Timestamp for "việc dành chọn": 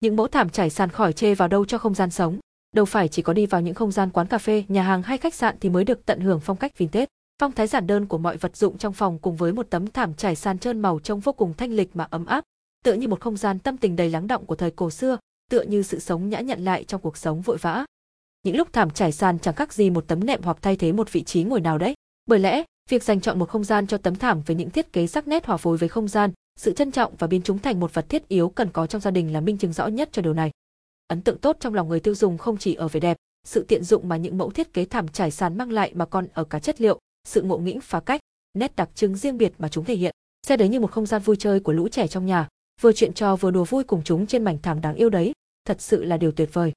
22.90-23.38